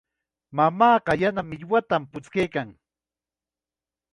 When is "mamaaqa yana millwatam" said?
0.59-2.03